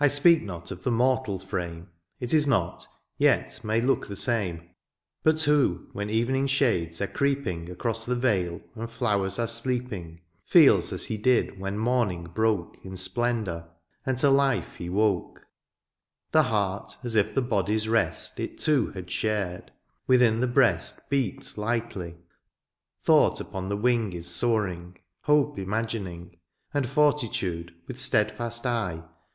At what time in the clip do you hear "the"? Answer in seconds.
0.82-0.90, 4.06-4.16, 8.06-8.14, 16.30-16.44, 17.34-17.42, 20.40-20.48, 23.68-23.76